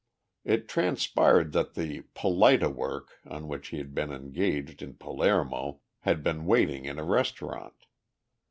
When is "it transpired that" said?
0.43-1.75